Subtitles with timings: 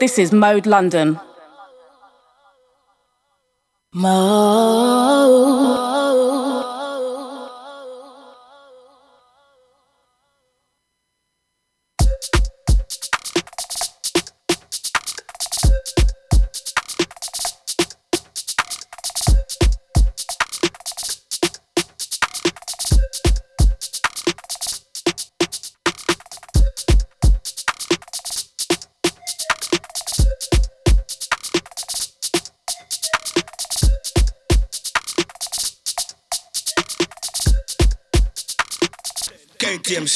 [0.00, 1.20] This is Mode London.
[3.92, 5.89] Mode.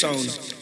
[0.05, 0.54] songs.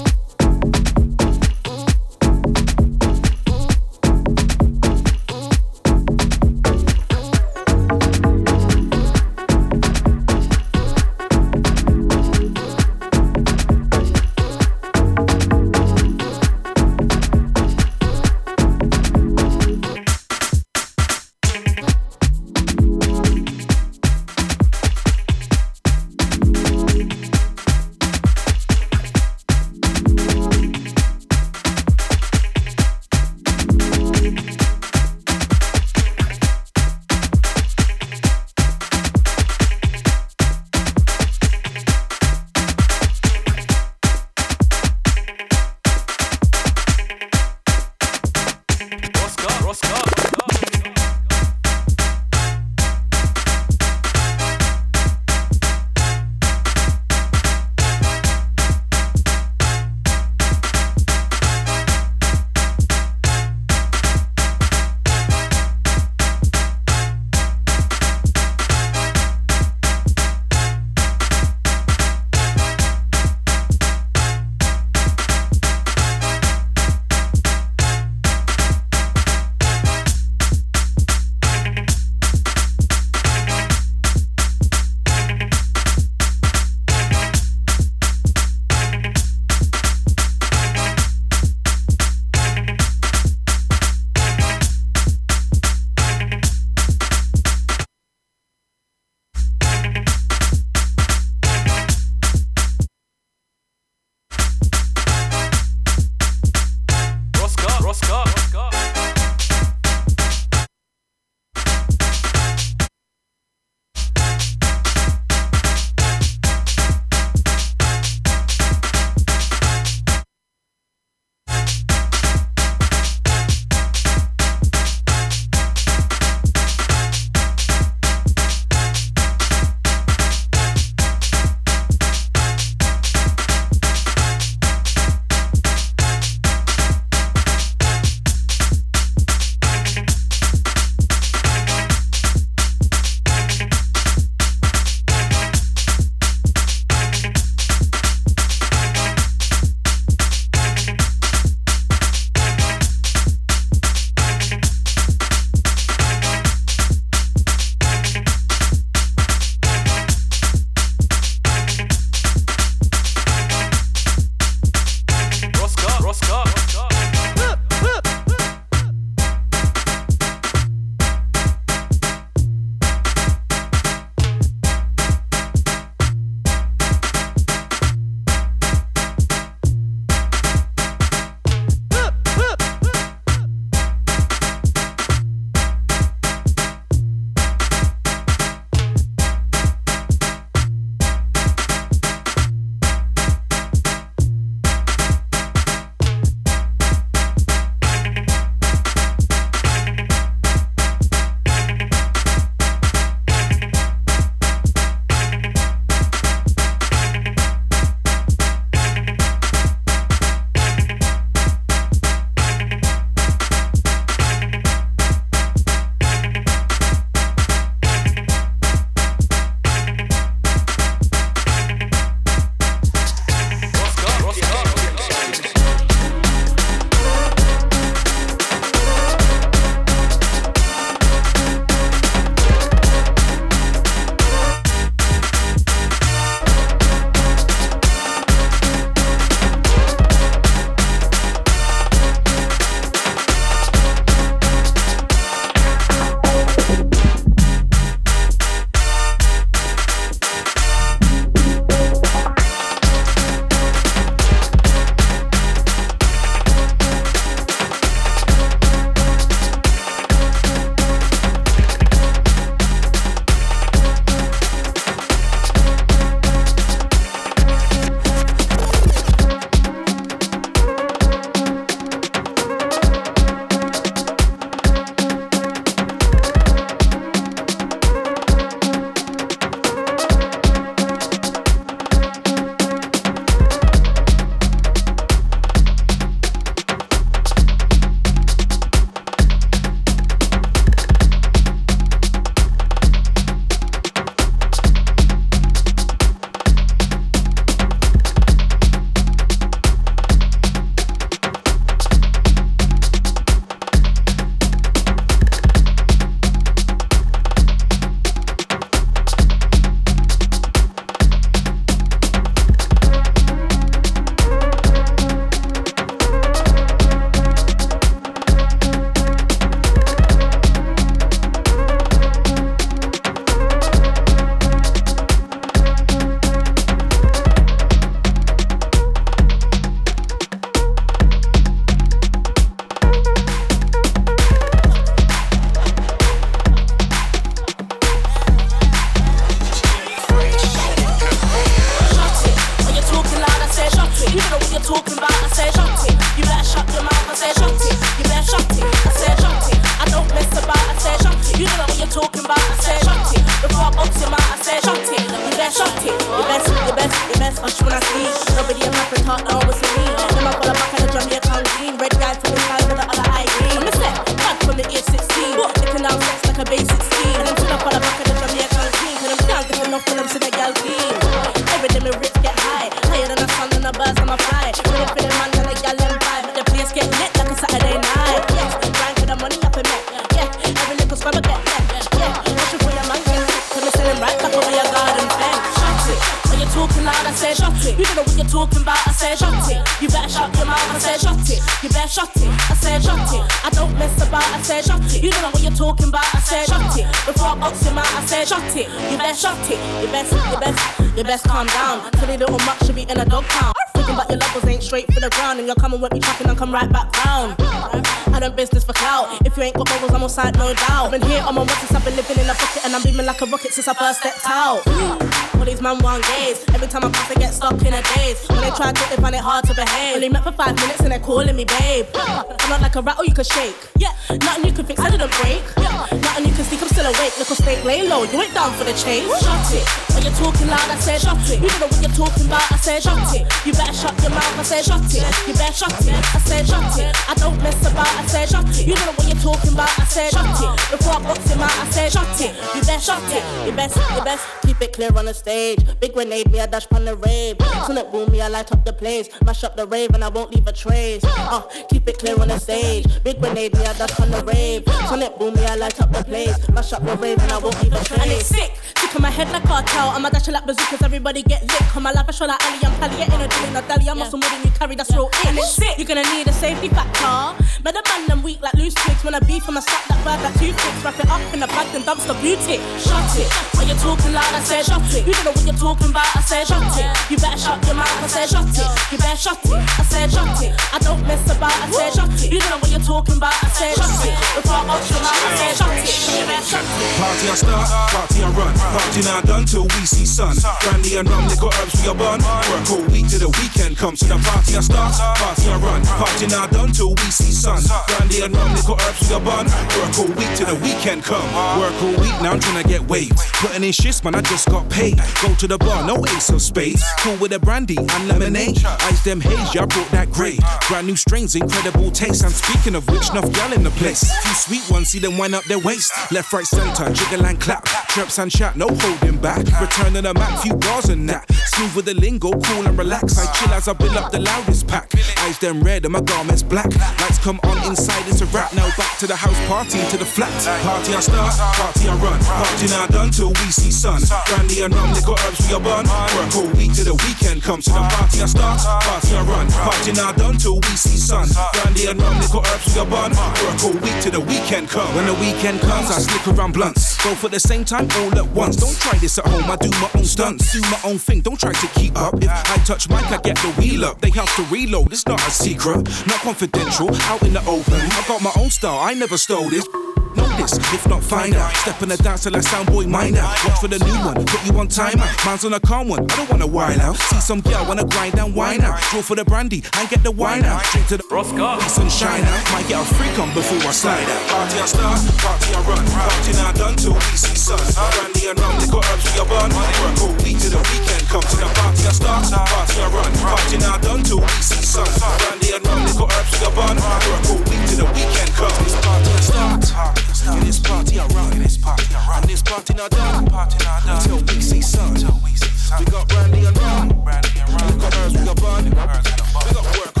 [412.21, 415.40] In a and I'm beaming like a rocket since I first stepped out.
[415.41, 416.45] All these man want gaze.
[416.53, 418.21] Every time I pass, they get stuck in a daze.
[418.29, 419.95] When they try to, they find it hard to behave.
[419.95, 421.87] Only met for five minutes and they're calling me babe.
[421.97, 423.57] I'm not like a rattle you can shake.
[423.73, 423.89] Yeah,
[424.21, 425.41] nothing you can fix, I didn't break.
[425.57, 427.17] Yeah, nothing you can speak, I'm still awake.
[427.17, 429.09] Little steak, lay low, you ain't down for the chase.
[429.17, 429.65] Shut it.
[429.97, 431.41] When you're talking loud, I said shut it.
[431.41, 433.25] You don't know what you're talking about, I said shut it.
[433.41, 435.01] You better shut your mouth, I said shut it.
[435.25, 436.93] You better shut it, I said shut it.
[437.09, 438.67] I don't mess about, I said shut it.
[438.69, 440.53] You don't know what you're talking about, I said shut it.
[440.69, 442.29] Before I box him out, I said shut it.
[442.53, 443.25] You better shut it.
[443.49, 445.30] You best, you best keep it clear on the stage.
[445.31, 447.37] Big grenade, me I dash on the rave.
[447.65, 449.07] Sonic boom, me I light up the place.
[449.23, 451.01] Mash up the rave and I won't leave a trace.
[451.05, 452.85] Uh, keep it clear on the stage.
[453.03, 454.63] Big grenade, me I dash on the rave.
[454.89, 456.37] Sonic boom, me I light up the place.
[456.49, 458.01] Mash up the rave and I won't leave a trace.
[458.01, 458.51] And it's sick.
[458.77, 459.89] Sick on my head like cartel.
[459.89, 461.63] I'm a dasher like bazookas, everybody get lit.
[461.71, 463.51] Come my life, I show like Ali, I'm Pally, getting a deal.
[463.51, 465.29] Not Dally, I'm muscle more than you carry, that's real in.
[465.29, 465.77] And it's sick.
[465.77, 467.39] You're gonna need a safety factor.
[467.63, 469.03] But the man them weak like loose twigs.
[469.03, 470.83] When I beef, I'ma slap that bird like toothpicks.
[470.83, 472.59] Wrap it up in a bag, then dumpster beauty.
[472.77, 473.31] Shut it.
[473.55, 475.07] When you're talking loud, I said shut it.
[475.07, 476.85] You don't know what you're talking about, I said shut it.
[477.11, 478.69] You better shut your mouth, I said shut it.
[478.91, 480.51] You better shut it, I said shut it.
[480.73, 482.31] I don't mess about, I said shut it.
[482.31, 484.17] You don't know what you're talking about, I said shut it.
[484.33, 485.85] Before I box your mouth, I said shut it.
[486.17, 486.89] You better shut it.
[486.97, 488.53] Party I start, party I run.
[488.57, 490.33] Party now done till we see sun.
[490.65, 492.19] Brandy and rum, liquor herbs we are bun.
[492.49, 494.01] Work all week till the weekend comes.
[494.01, 495.81] To the party I start, party I run.
[496.01, 497.61] Party now done till we see sun.
[497.93, 499.45] Brandy and rum, liquor herbs we are bun.
[499.77, 501.25] Work all week till the weekend come.
[501.61, 503.13] Work all week now I'm trying to get waves.
[503.37, 504.97] Putting in shifts, man, I just got paid.
[505.21, 506.83] Go to the bar, no Ace of Spades.
[506.99, 508.63] Cool with a brandy and lemonade.
[508.63, 510.39] Ice them haze, I brought that grade.
[510.67, 512.23] Brand new strains, incredible taste.
[512.23, 514.01] And speaking of which, enough gal in the place.
[514.23, 515.91] Few sweet ones, see them wind up their waist.
[516.11, 517.65] Left, right, center, jiggle and clap.
[517.89, 519.45] Chirps and chat, no holding back.
[519.59, 521.31] Return of the Mac, few bars and that.
[521.31, 523.17] Smooth with the lingo, cool and relax.
[523.17, 524.91] I chill as I build up the loudest pack.
[525.19, 526.69] Eyes them red and my garments black.
[526.99, 528.53] Lights come on inside, it's a wrap.
[528.53, 530.31] Now back to the house party, to the flat.
[530.63, 532.19] Party I start, party I run.
[532.23, 534.01] Party now done till we see sun.
[534.27, 535.85] Brandy and rum, liquor herbs we are bun.
[536.15, 537.65] Work all week till the weekend comes.
[537.65, 539.47] To the party I start, party I run.
[539.49, 541.27] Party now done till we see sun.
[541.53, 543.11] Brandy and rum, liquor herbs we are bun.
[543.11, 544.93] Work all week till the weekend comes.
[544.95, 547.03] When the weekend comes, I slip around blunts.
[547.03, 548.55] Go for the same time all at once.
[548.57, 550.53] Don't try this at home, I do my own stunts.
[550.53, 552.15] Do my own thing, don't try to keep up.
[552.21, 554.01] If I touch mic, I get the wheel up.
[554.01, 556.89] They have to reload, it's not a secret, not confidential.
[557.09, 559.67] Out in the open, I got my own style, I never stole this.
[560.15, 561.53] Know this, if not find out.
[561.55, 563.21] Step in the dance till I sound boy minor.
[563.21, 565.11] Watch for the new one, put you on timer.
[565.25, 566.95] Man's on a calm one, I don't wanna wild out.
[566.95, 568.81] See some girl wanna grind and wine out.
[568.91, 570.63] Draw for the brandy and get the wine out.
[570.71, 571.59] Drink to the Roscoe.
[571.59, 572.51] peace and shine out.
[572.51, 574.21] Might get a freak on before I slide out.
[574.29, 575.85] Party I start, party I run.
[575.91, 577.59] Party now done till we see sun.
[577.75, 579.27] Brandy and rum, liquor herbs we are.
[579.31, 583.11] Work all week till the weekend come to the party I start, party I run.
[583.21, 584.87] Party now done till we see sun.
[585.21, 586.53] Brandy and rum, liquor herbs we are.
[586.55, 588.51] Work all week till the weekend come.
[588.81, 590.10] Party I start.
[590.23, 593.25] In this party I run, in this party I run, and this party not done,
[593.25, 594.95] party not done until we see sun.
[594.95, 595.79] Till we see sun.
[595.79, 597.73] We got brandy and rum, brandy and rum.
[597.73, 600.00] We got herbs, we got bun, we got work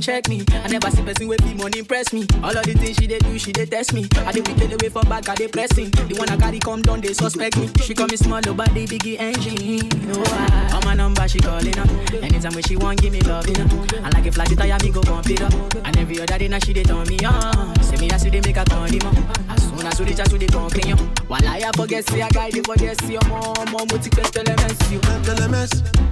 [0.00, 0.44] come check me.
[0.64, 2.26] I never see person with money impress me.
[2.42, 4.08] All of the things she dey do, she dey test me.
[4.26, 5.90] I dey wicked away for back, I dey pressing.
[5.90, 7.68] The one I carry come down, they suspect me.
[7.82, 9.88] She call me small, oh, but the biggie engine.
[10.08, 11.88] No, I, on my number she calling up.
[12.22, 13.68] Anytime when she want, give me love, you know.
[14.02, 15.52] I like a flat tire, me go pump it up.
[15.84, 17.74] And every other day now she dey turn me on.
[17.82, 19.02] Say me I see they make a turn him.
[19.48, 20.96] As soon as we reach out to the conclusion,
[21.28, 25.00] while I forget, see I guide you forget, see your mom, mom, elements, you.
[25.00, 25.82] LMS.
[25.94, 26.09] Come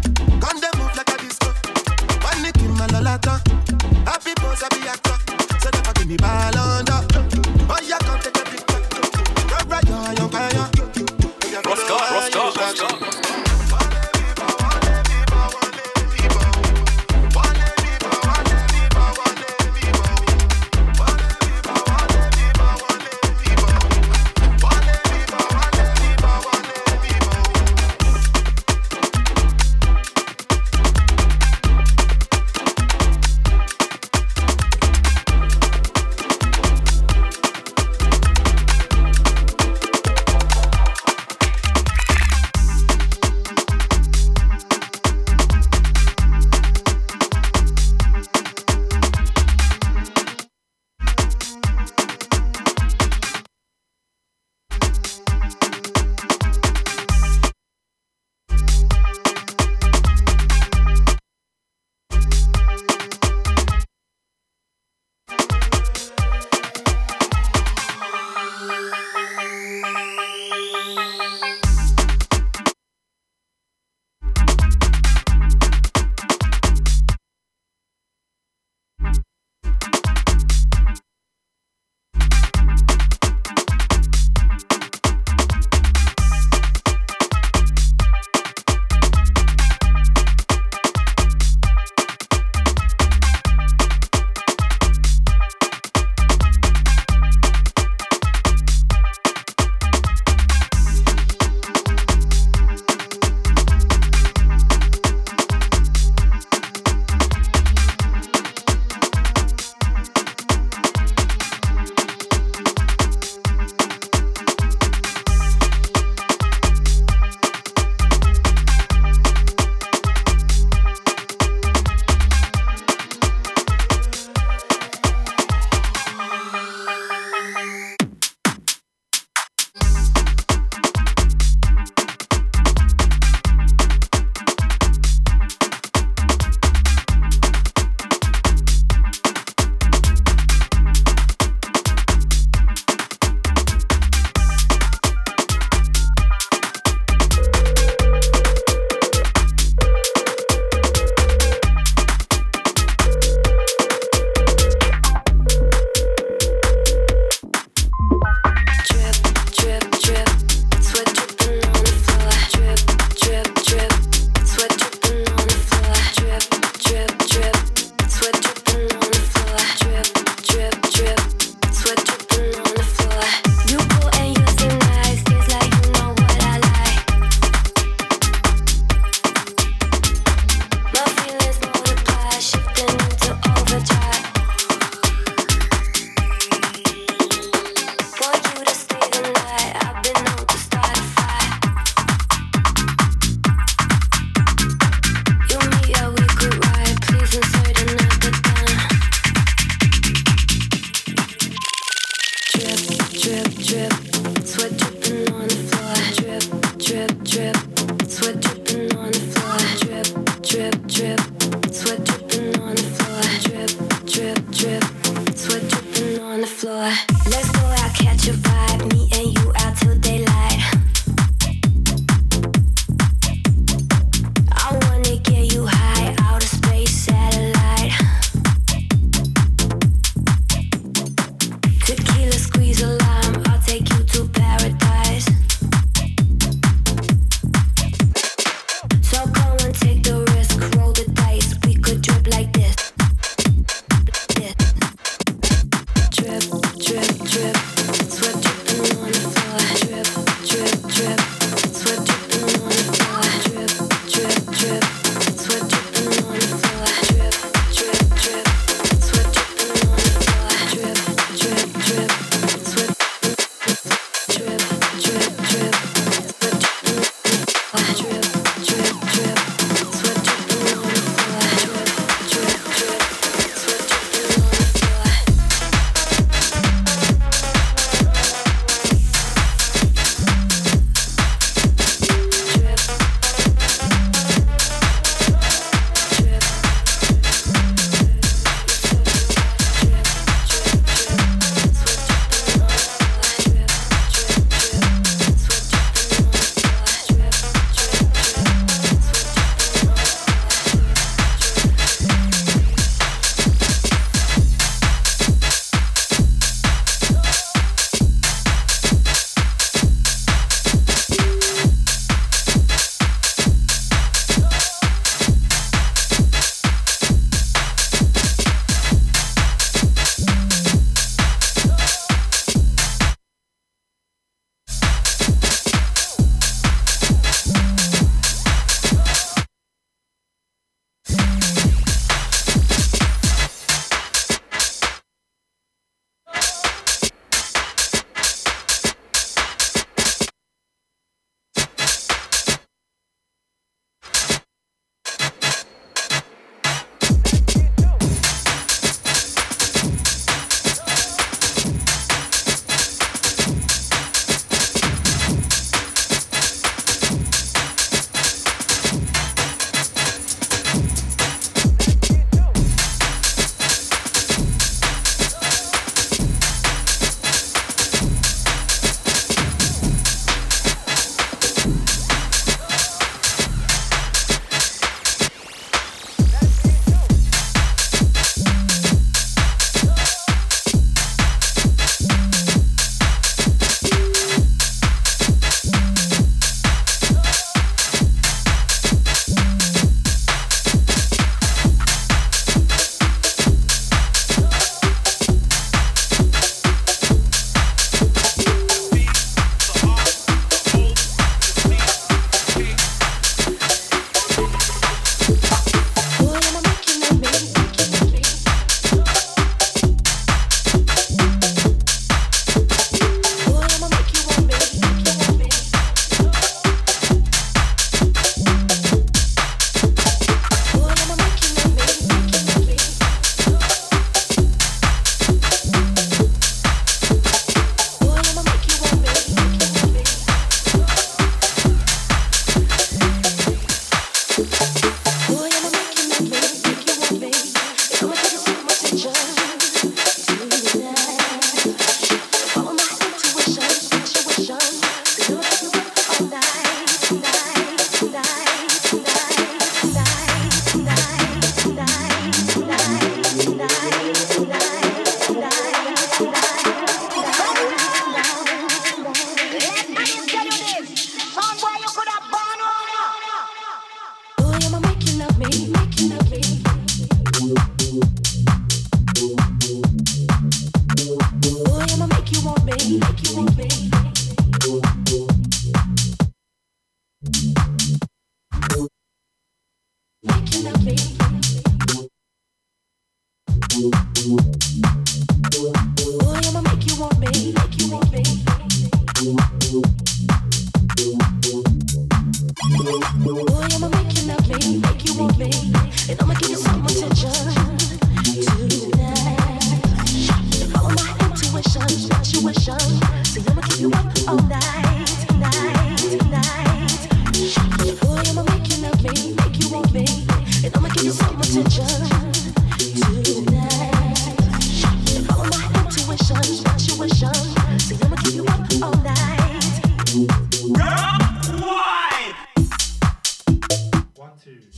[524.48, 524.77] two.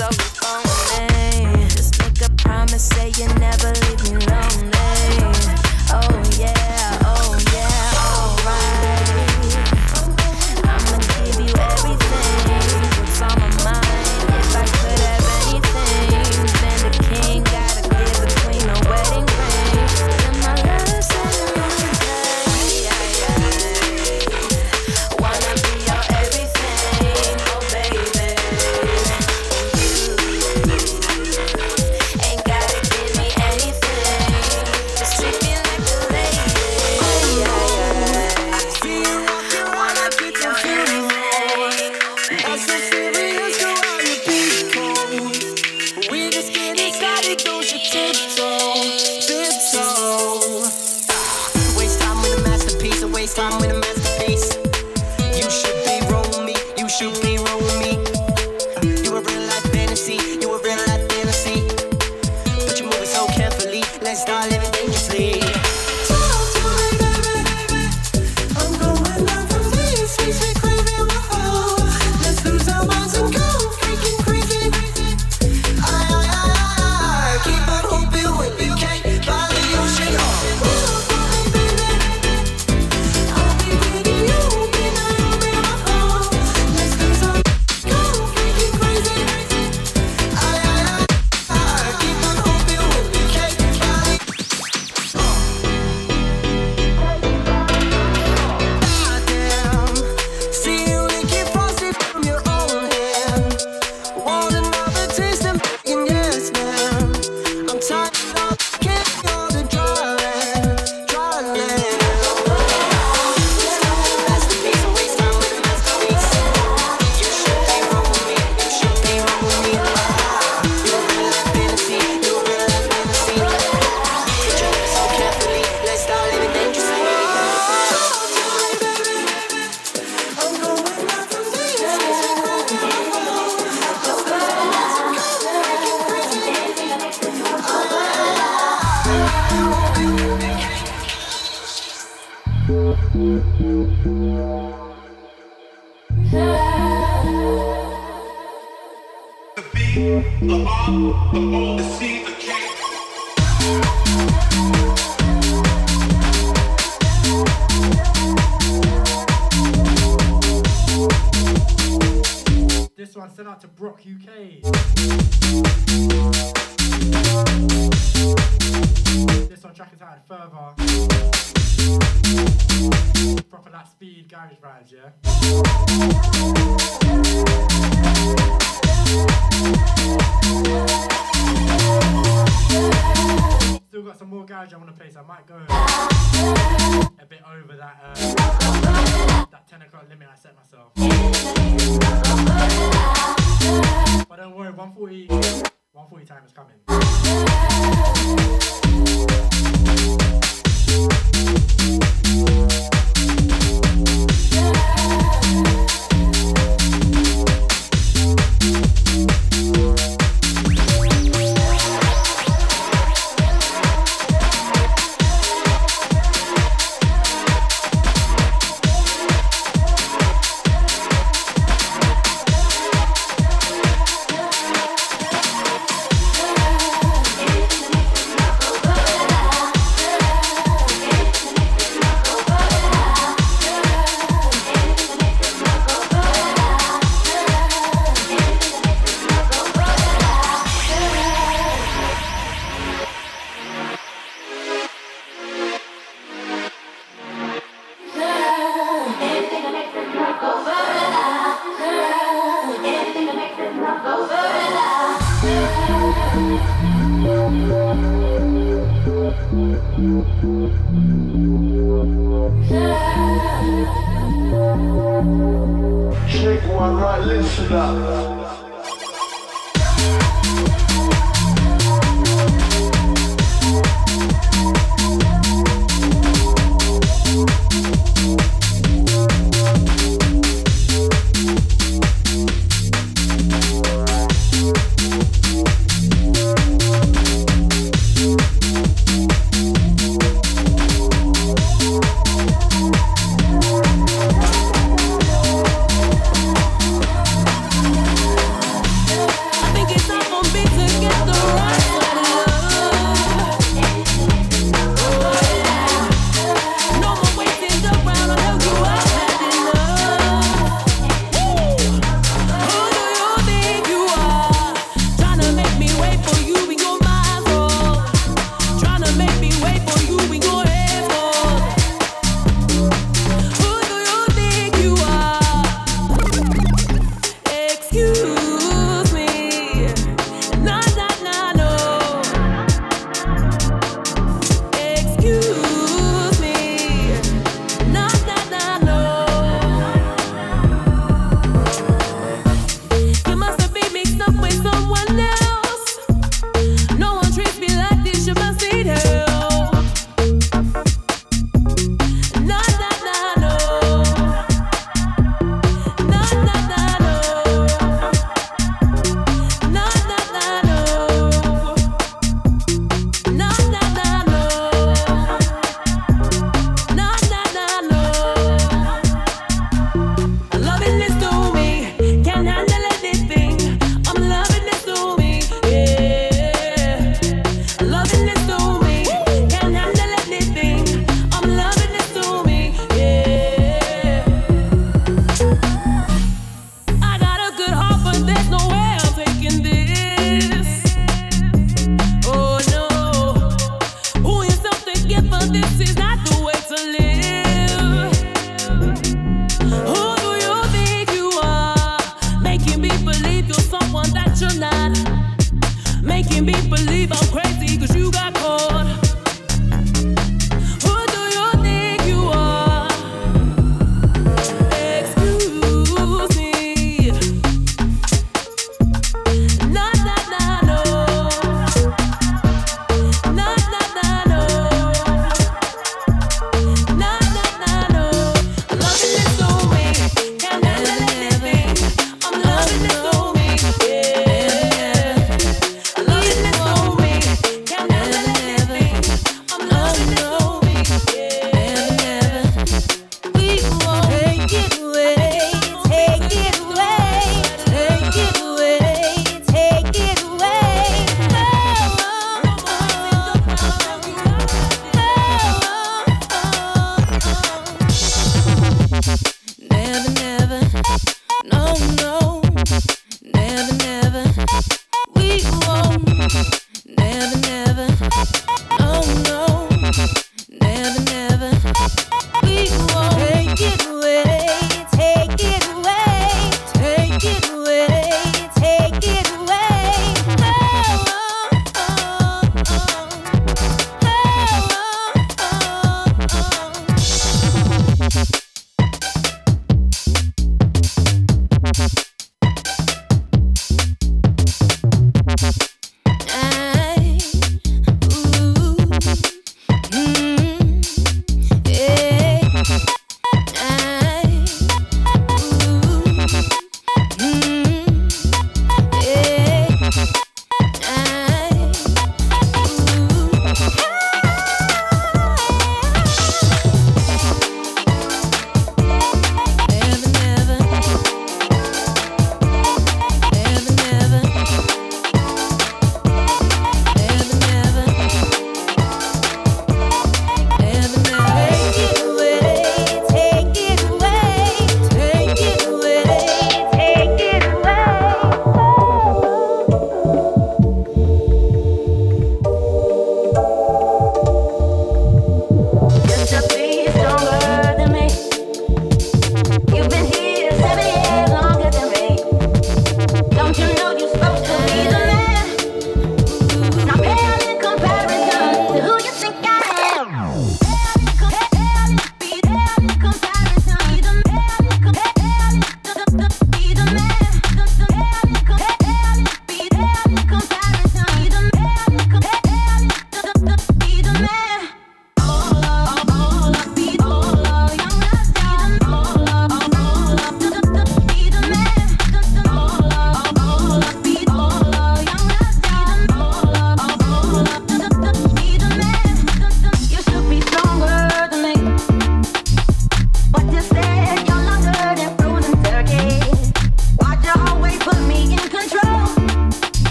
[0.00, 0.63] my voice,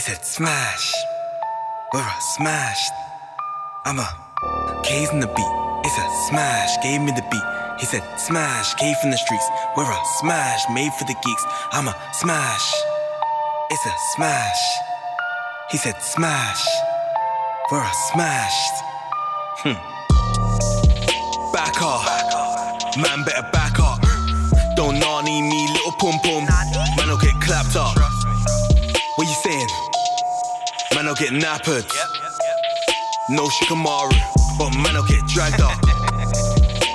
[0.00, 0.94] He said smash.
[1.92, 2.88] We're a smash.
[3.84, 4.08] I'm a
[4.82, 5.54] K's in the beat.
[5.84, 6.70] It's a smash.
[6.82, 7.44] Gave me the beat.
[7.78, 8.72] He said smash.
[8.76, 9.44] K from the streets.
[9.76, 10.62] We're a smash.
[10.72, 11.44] Made for the geeks.
[11.72, 12.72] I'm a smash.
[13.68, 14.62] It's a smash.
[15.70, 16.64] He said smash.
[17.70, 18.76] We're a smashed.
[19.60, 19.76] Hmm.
[21.52, 22.06] Back off.
[22.96, 24.00] Man better back up.
[24.76, 26.46] Don't nanny me, little pum pum.
[26.96, 28.09] Man will get clapped up.
[31.00, 31.88] Man will get nappered.
[33.30, 34.12] No Shikamaru,
[34.58, 35.72] but man I'll get dragged up.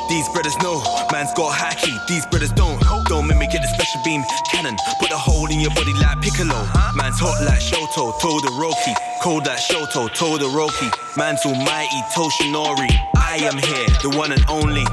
[0.10, 0.78] These brothers know,
[1.12, 1.98] man's got hacky.
[2.08, 2.80] These brothers don't.
[3.06, 4.78] Don't make me get the special beam cannon.
[5.00, 6.54] Put a hole in your body like Piccolo.
[6.94, 8.94] Man's hot like Shoto, Todoroki.
[9.24, 11.18] Cold like Shoto, Todoroki.
[11.18, 12.92] Man's almighty, Toshinori.
[13.18, 14.86] I am here, the one and only.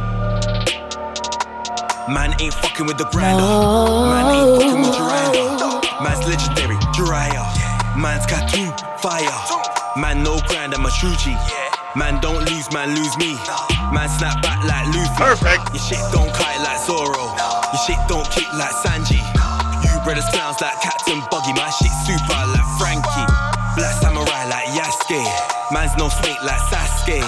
[2.09, 3.45] Man ain't fucking with the grinder.
[3.45, 6.03] Man ain't fucking with Jiraiya.
[6.03, 7.73] Man's legendary, Jiraiya.
[7.95, 9.34] Man's cartoon, fire.
[9.98, 11.34] Man no grind, I'm a Shuji.
[11.98, 13.34] Man don't lose, man lose me.
[13.90, 15.18] Man snap back like Luffy.
[15.18, 15.74] Perfect.
[15.74, 17.34] Your shit don't kite like Zoro.
[17.74, 19.18] Your shit don't kick like Sanji.
[19.82, 21.53] You brothers clowns like Captain Buggy.
[21.53, 23.26] My shit super like Franky.
[23.74, 25.20] Black samurai like Yasuke.
[25.74, 27.18] Man's no snake like Sasuke.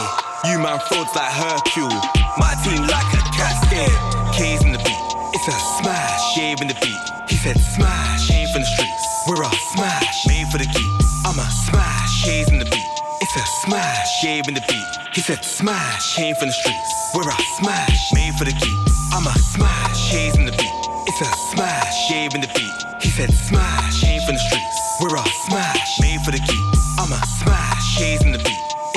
[0.46, 1.90] You man frauds like Hercule.
[2.38, 3.98] My team like a cascade.
[4.32, 5.04] K's in the beat.
[5.34, 6.36] It's a smash.
[6.38, 7.02] Gave in the beat.
[7.28, 8.30] He said smash.
[8.30, 9.04] Came from the streets.
[9.26, 10.26] We're a smash.
[10.28, 10.93] Made for the geeks.
[13.44, 14.22] I'm smash.
[14.22, 14.92] Gave in the beat.
[15.12, 17.10] He said smash, came from the streets.
[17.14, 18.94] We're a smash, made for the geeks.
[19.12, 20.72] I'm a smash, K's in the beat.
[21.06, 23.02] It's a smash, gave in the beat.
[23.02, 24.96] He said smash, came from the streets.
[24.98, 26.80] We're a smash, made for the geeks.
[26.98, 28.53] I'm a smash, K's in the beat.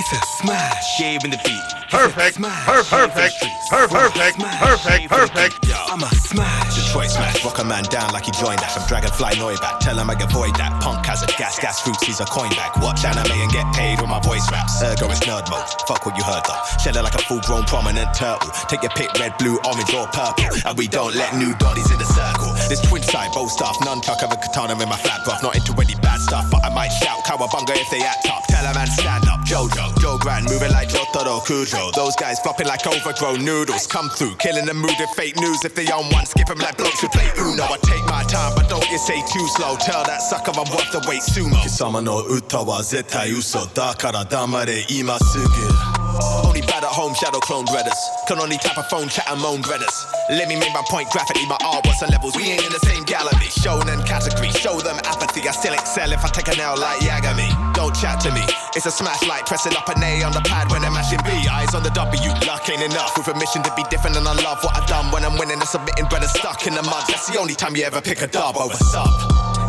[0.09, 1.67] It's a smash, gave in the beat.
[1.91, 5.55] Perfect, perfect, perfect, perfect, perfect, perfect.
[5.91, 6.75] I'm a smash.
[6.79, 8.71] Detroit smash, rock a man down like he joined that.
[8.71, 10.79] From Dragonfly Noiback, tell him I avoid that.
[10.81, 12.77] Punk Hazard gas, gas fruits, he's a coin back.
[12.79, 14.79] Watch anime and get paid with my voice raps.
[14.79, 16.63] Ergo is nerd mode, fuck what you heard though.
[16.79, 18.51] Shed like a full grown prominent turtle.
[18.71, 20.47] Take your pick, red, blue, orange, or purple.
[20.63, 22.55] And we don't let new bodies in the circle.
[22.67, 25.41] This twin side bow staff, nunchuck, of a katana in my flat buff.
[25.41, 28.43] Not into any bad stuff, but I might shout cowabunga if they act up.
[28.47, 31.93] Tell a man stand up, Jojo, Joe Grind, moving like Jotaro Kujo.
[31.93, 33.87] Those guys flopping like overgrown noodles.
[33.87, 35.63] Come through, killing the mood if fake news.
[35.63, 37.63] If they on one, skip them like blokes who play Uno.
[37.63, 39.77] I take my time, but don't get say too slow.
[39.77, 41.55] Tell that sucker I'm worth the wait sumo.
[41.63, 45.47] 貴様の歌は絶対嘘だから黙れ今すぐ
[46.57, 47.93] only bad at home, shadow clone dreaders.
[48.25, 49.93] Can only tap a phone, chat and moan dreaders.
[50.25, 52.33] Let me make my point graphically, my art what's on levels.
[52.33, 53.45] We ain't in the same gallery.
[53.53, 55.45] Show them category, show them apathy.
[55.45, 57.45] I still excel if I take a nail like Yagami.
[57.77, 58.41] Don't chat to me.
[58.73, 61.29] It's a smash like pressing up an A on the pad when I'm mashing B.
[61.45, 63.13] Eyes on the W, luck ain't enough.
[63.13, 65.61] With a mission to be different and I love what I've done when I'm winning
[65.61, 67.05] and submitting brothers stuck in the mud.
[67.05, 69.13] That's the only time you ever pick a dub over sub.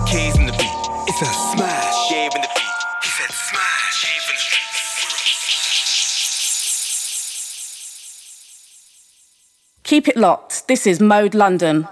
[0.08, 0.88] Keys in the beat.
[1.04, 2.08] It's a smash.
[2.32, 2.47] The
[9.88, 10.68] Keep it locked.
[10.68, 11.88] This is Mode London.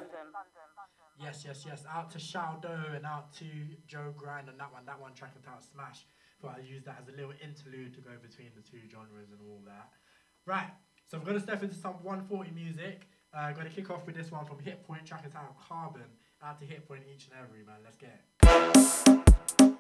[1.19, 1.83] Yes, yes, yes.
[1.91, 3.47] Out to Shaldo and out to
[3.89, 4.83] Joe Grind on that one.
[4.85, 6.05] That one track and out Smash.
[6.43, 9.41] Thought I'd use that as a little interlude to go between the two genres and
[9.49, 9.89] all that.
[10.45, 10.69] Right,
[11.11, 13.09] so we're to step into some 140 music.
[13.33, 16.03] Uh, to kick off with this one from Hit Point, track it out Carbon.
[16.45, 17.77] Out to Hit Point each and every, man.
[17.83, 19.76] Let's get it.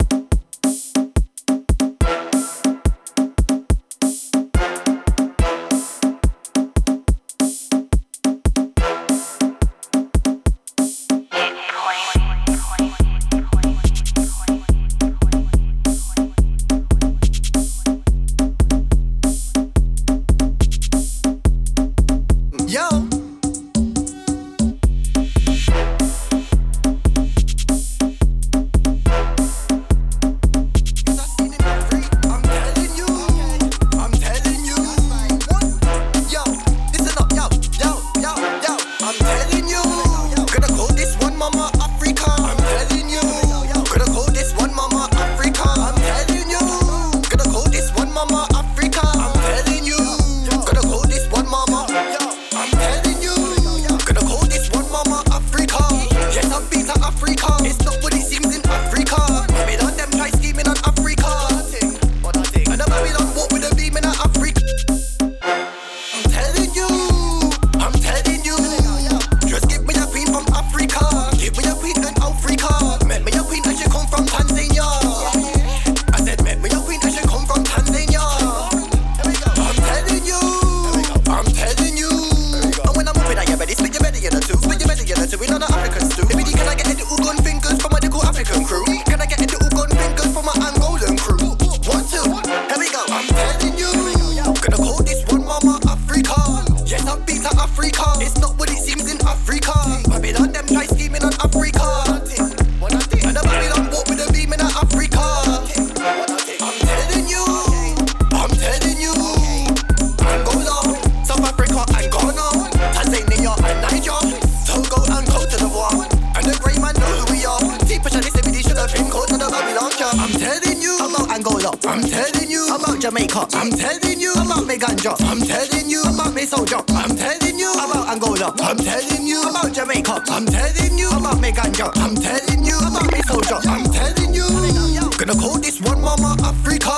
[136.18, 136.92] Mama Africa.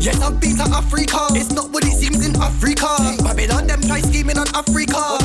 [0.00, 1.18] Yes, I've been Africa.
[1.30, 2.88] It's not what it seems in Africa.
[3.22, 5.23] Babylon them try scheming on Africa.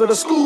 [0.00, 0.39] to the school.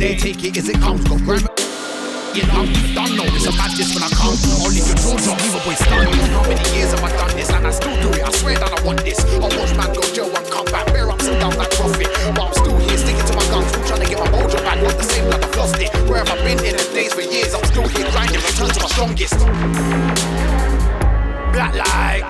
[0.00, 1.60] They take it as it comes, Go grab it.
[2.32, 4.32] You know, I'm done, no, it's a just when I come.
[4.64, 6.08] Only the rules don't leave a boy stunned.
[6.32, 7.52] How many years have I done this?
[7.52, 9.20] And I still do it, I swear that I want this.
[9.20, 12.08] I watch man go jail and come back, bear ups and downs like profit.
[12.32, 14.80] But I'm still here, sticking to my guns, still trying to get my mojo back.
[14.80, 15.92] Not the same like I've lost it.
[16.08, 17.52] Where have I been in the days for years?
[17.52, 19.36] I'm still here grinding, return to my strongest.
[21.52, 22.24] Black light,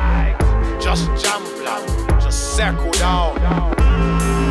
[0.82, 1.46] just jump,
[2.18, 4.49] just circle down.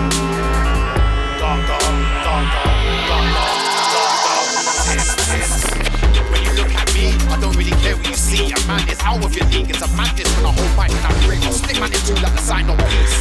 [9.00, 11.40] It's out of your league, it's a madness when I hold my and I break.
[11.48, 13.16] I'll stick my into like the sign of peace.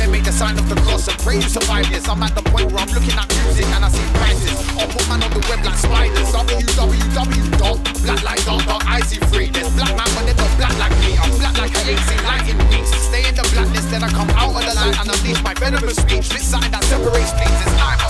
[0.00, 2.08] Then make the sign of the cross and pray you survive this.
[2.08, 4.56] I'm at the point where I'm looking at music and I see prices.
[4.80, 6.32] i put man on the web like spiders.
[6.32, 9.52] www.blacklight.ic free.
[9.52, 11.20] There's black man, but they're not black like me.
[11.20, 12.88] I'm black like I ain't seen light in weeks.
[12.96, 16.00] Stay in the blackness, then I come out of the light and unleash my venomous
[16.00, 16.32] speech.
[16.32, 18.08] This something that separates things is I'm a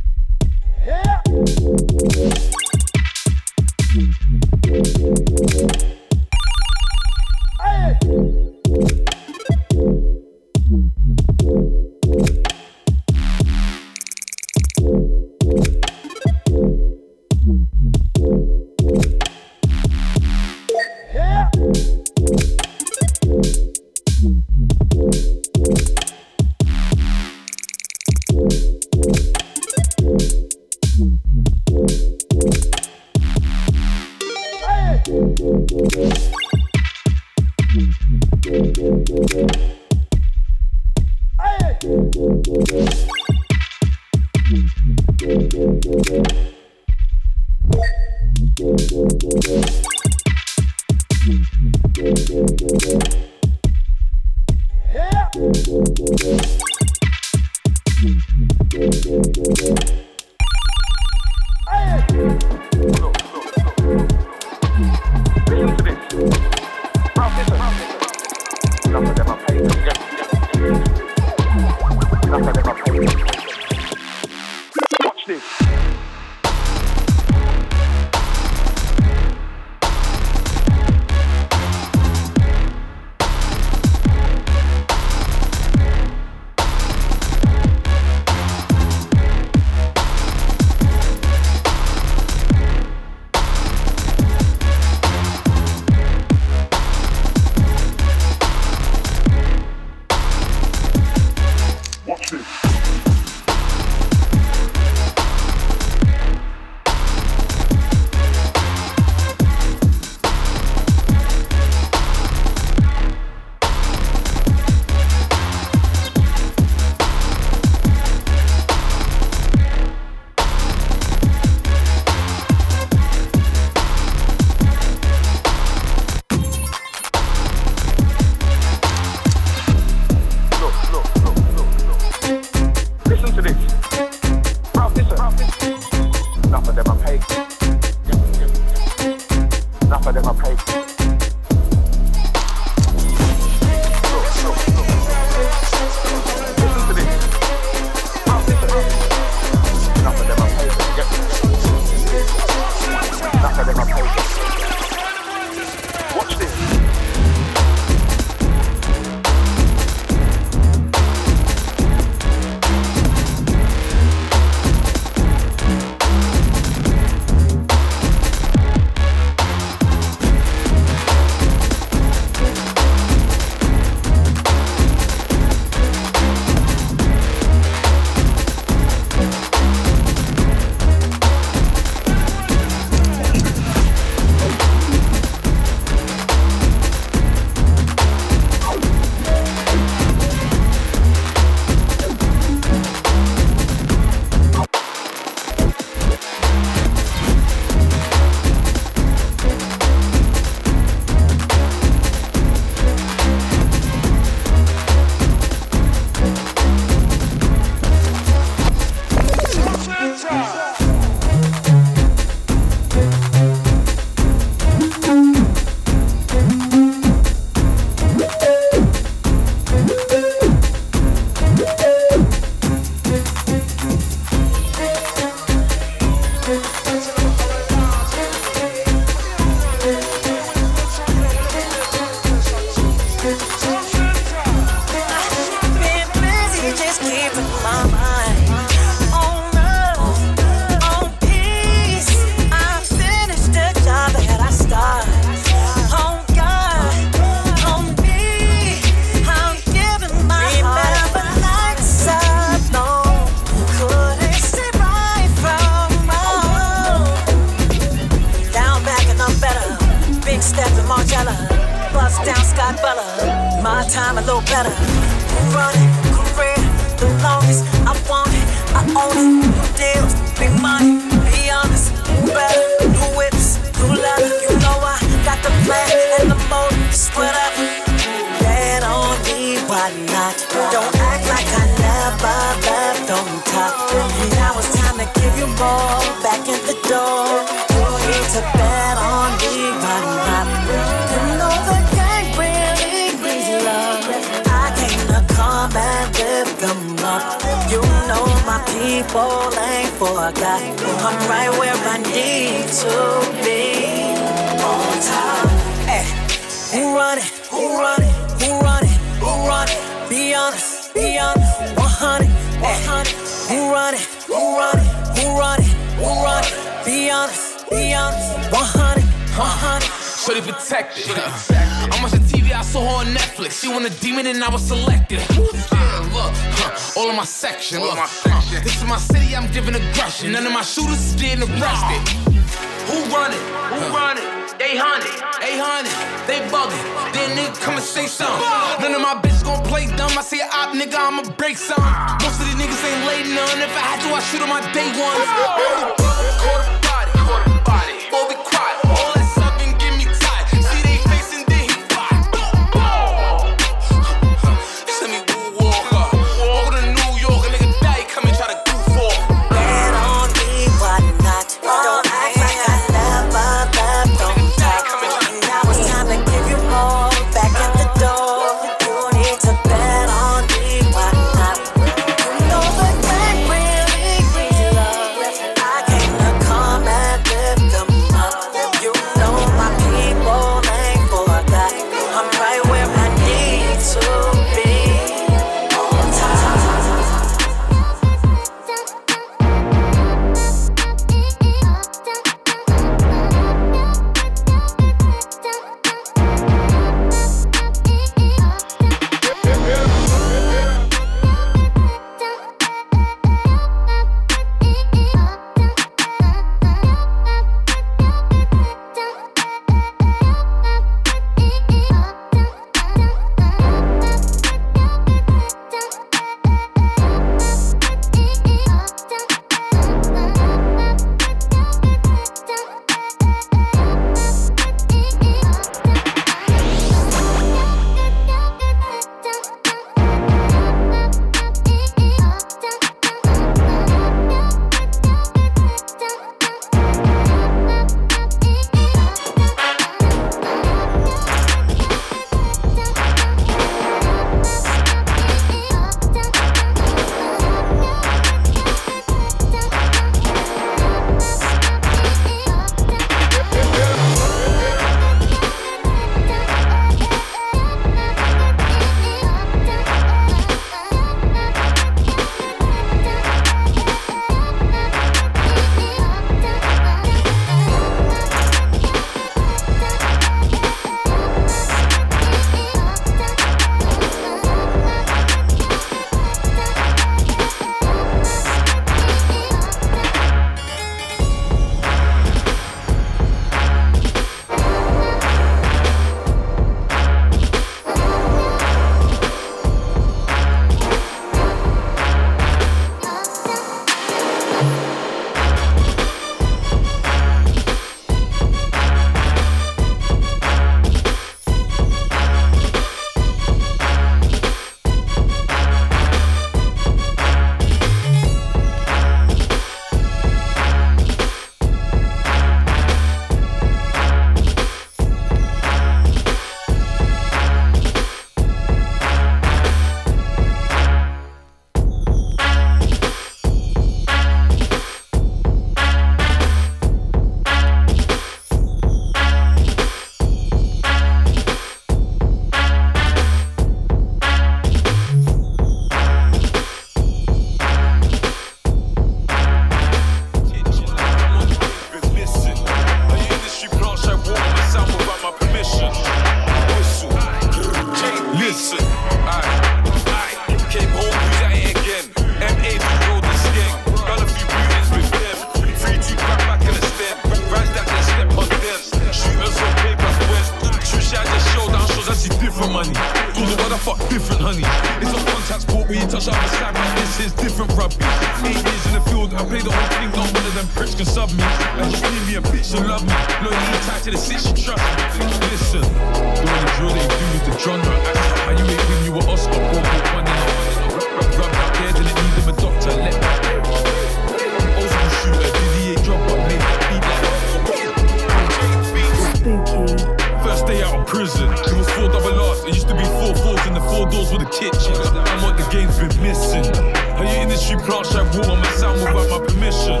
[597.86, 600.00] Industry plants like water my sound without my permission.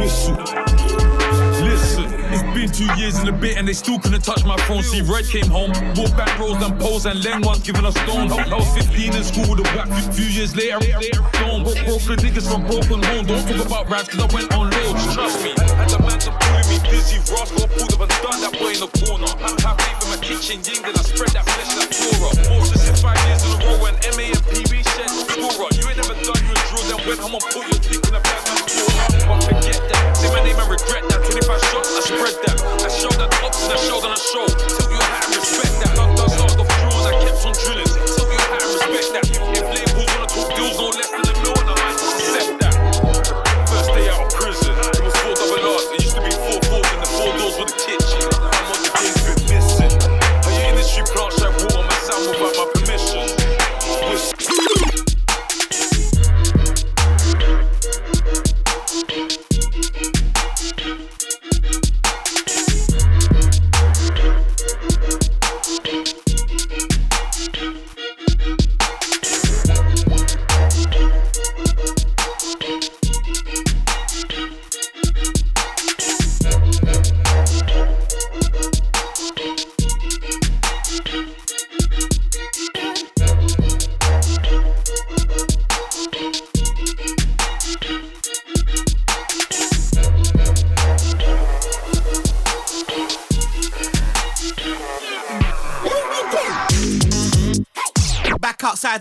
[0.00, 0.36] Whistle.
[1.64, 4.82] Listen, it's been two years and a bit and they still couldn't touch my phone.
[4.82, 8.32] See, Red came home, bought back rolls and poles and Len ones giving us stones.
[8.32, 9.88] I was 15 in school with a whack.
[10.14, 10.78] Few, years later,
[11.40, 13.26] don't broke broken niggas from broken home.
[13.26, 15.50] Don't talk about raps cause I went on loads, trust me.
[15.56, 17.18] And the man's pulling me dizzy.
[17.32, 19.28] Ross got pulled up and done that boy in the corner.
[19.28, 22.32] Faith in my kitchen ying, then I spread that flesh like flora.
[22.48, 25.68] Moses in five years in a row and MA and PB shed scorer.
[25.76, 26.43] You ain't never done
[27.04, 28.88] when I'm gonna put your dick in a bag and score.
[29.28, 30.16] But forget that.
[30.16, 31.20] Say my name and regret that.
[31.20, 32.56] 25 shots, I spread that.
[32.80, 34.46] I showed that ups and I showed on a show.
[34.48, 35.92] Tell you how I respect that.
[35.96, 37.90] Not done start off drills, I kept on drilling.
[37.92, 39.33] Tell you how I respect that.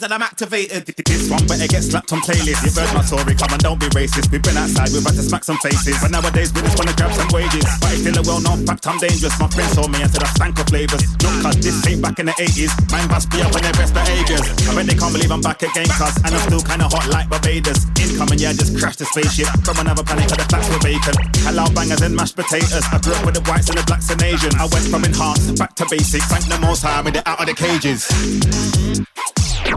[0.03, 0.83] And I'm activated.
[0.83, 2.59] This one better get slapped on playlist.
[2.59, 4.27] You've heard my story, come on, don't be racist.
[4.35, 5.95] We've been outside, we've had to smack some faces.
[6.03, 7.63] But nowadays we just wanna grab some wages.
[7.79, 9.31] But it's still a well-known fact, I'm dangerous.
[9.39, 11.07] My friends told me I said I stank of flavors.
[11.23, 12.75] Look, cause this ain't back in the 80s.
[12.91, 14.43] Mine must be up in their best behaviors.
[14.43, 16.15] I bet they can't believe I'm back again, cuz.
[16.19, 17.87] And I'm still kinda hot like Barbados.
[17.95, 19.47] Incoming, yeah, just crashed the spaceship.
[19.63, 21.15] From another planet, cause the flats were vacant.
[21.47, 22.83] Hello, bangers and mashed potatoes.
[22.91, 24.59] I grew up with the whites and the blacks and Asians.
[24.59, 26.27] I went from enhanced back to basics.
[26.27, 28.03] Thank the most high, with it out of the cages.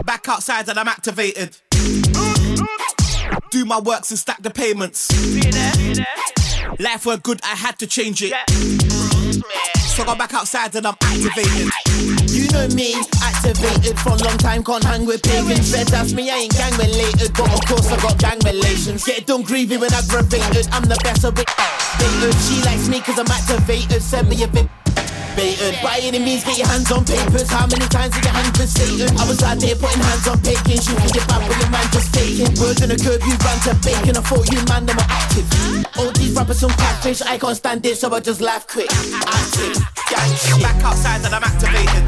[0.05, 1.57] Back outside and I'm activated.
[3.51, 5.11] Do my works and stack the payments.
[6.79, 8.33] Life were good, I had to change it.
[9.75, 11.69] So I got back outside and I'm activated.
[12.29, 15.73] You know me, activated a long time, can't hang with pagans.
[15.73, 19.03] Red that's me, I ain't gang related, but of course I got gang relations.
[19.05, 21.49] Get done grieving when aggravated, I'm the best of it.
[22.45, 24.67] She likes me cause I'm activated, send me a bit.
[25.35, 25.77] Baited.
[25.83, 27.49] By any means, get your hands on papers.
[27.49, 29.09] How many times did your hands been Satan?
[29.17, 30.81] I was out there putting hands on bacon.
[30.81, 32.49] Shooting your back with your man just taking.
[32.57, 34.17] Words on the curb, you ran to bacon.
[34.17, 35.45] I thought you man, them were active.
[35.97, 37.21] All these rappers some catfish.
[37.21, 38.89] I can't stand it, so I just laugh quick.
[38.89, 39.77] Active,
[40.09, 40.61] gang shit.
[40.61, 42.05] Back outside and I'm activated.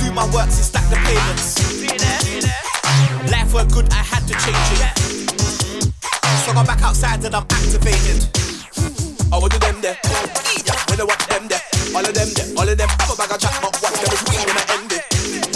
[0.00, 1.60] Do my works and stack the payments.
[3.30, 4.96] Life were good, I had to change it.
[6.44, 8.28] So I got back outside and I'm activated.
[9.30, 10.47] Oh, I will do them there.
[10.98, 11.62] When I them there.
[11.94, 14.18] All of them there, all of them have a bag of chat, but watch them
[14.28, 15.06] weak when I end it.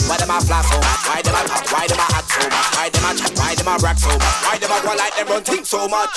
[0.07, 1.03] Why them a flash so much?
[1.03, 1.67] Why them a talk?
[1.67, 2.69] Why them a act so much?
[2.79, 3.33] Why them a chat?
[3.35, 4.39] Why them a rap so much?
[4.47, 6.15] Why them a go like them run think so much?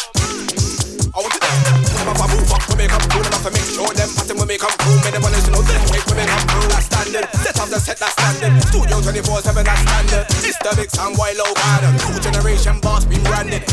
[1.10, 1.58] I want to them.
[1.90, 4.46] Them a move up when we come through, enough to make sure them pattern when
[4.46, 5.00] we come through.
[5.02, 6.70] Me them wanna know them make when we come through.
[6.70, 8.54] That standard, set up the set that standard.
[8.70, 10.26] Studio 24/7 that standard.
[10.46, 11.98] This the big sound while low garden.
[11.98, 13.66] New generation boss been branded.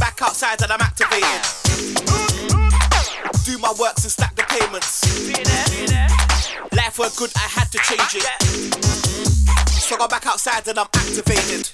[0.00, 2.43] Back outside and I'm activated.
[3.64, 5.00] My works and stack the payments.
[6.76, 8.28] Life were good, I had to change it.
[9.80, 11.72] So I got back outside and I'm activated.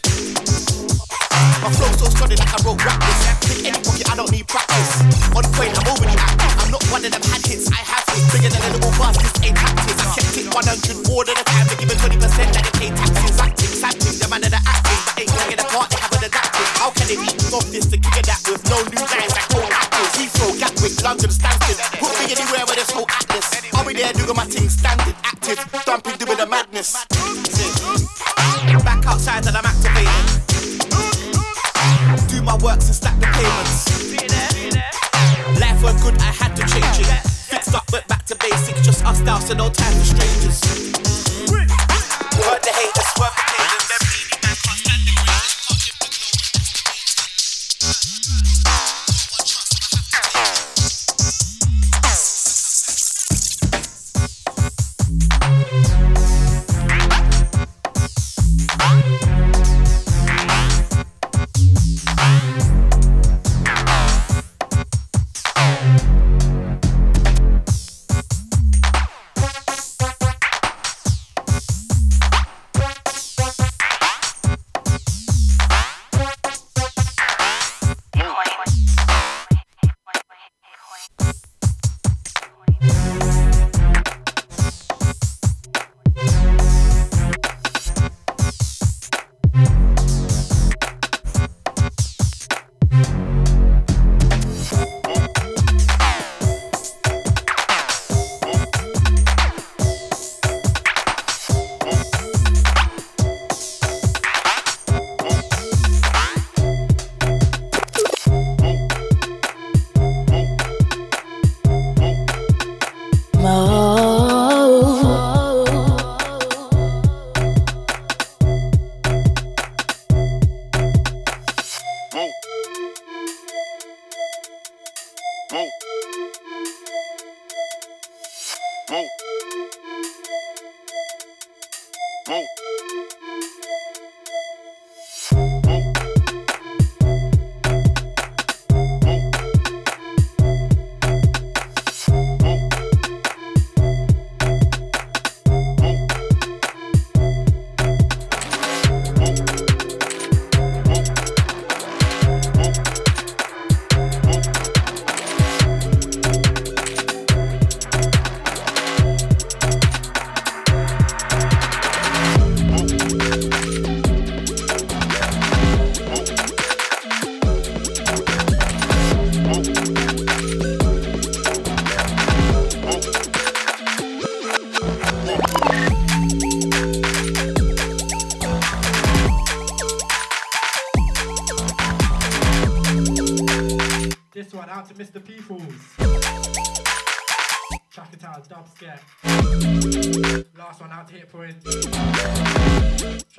[1.58, 3.18] My flow so solid like I wrote rap this.
[3.42, 5.02] Pick any pocket, I don't need practice.
[5.34, 6.54] On point, I'm already active.
[6.62, 8.22] I'm not one of them had hits, I have it.
[8.38, 9.98] Bigger than a little buzz, this ain't tactics.
[9.98, 11.66] I kept it 100 more than the time.
[11.74, 12.22] They it 20%
[12.54, 13.34] that they pay taxes.
[13.34, 15.00] Acting, sampling, the man of the acting.
[15.10, 16.70] But ain't taking part, they haven't adapted.
[16.78, 19.29] How can they eat off this to kick it that with no new lines?
[21.00, 21.78] Gatwick, London, Stansted.
[21.98, 23.74] Put me anywhere with this whole atlas.
[23.74, 25.58] I'll be there doing my thing standard, active.
[25.84, 26.92] Dumping, doing the madness.
[28.84, 30.26] Back outside and I'm activated.
[32.28, 33.88] Do my works and stack the payments.
[35.60, 37.06] Life were good, I had to change it.
[37.50, 40.60] Fixed up, went back to basics, just us now, so no time for strangers.
[42.94, 42.99] This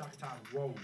[0.02, 0.74] Track out, whoa.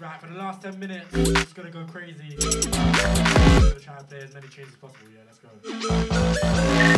[0.00, 2.36] Right, for the last 10 minutes, it's gonna go crazy.
[2.38, 6.93] Gonna try and play as many tunes as possible, yeah, let's go.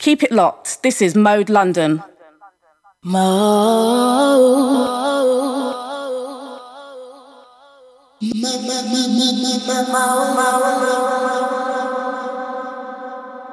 [0.00, 0.82] Keep it locked.
[0.82, 2.02] This is Mode London.
[3.04, 4.40] Mo.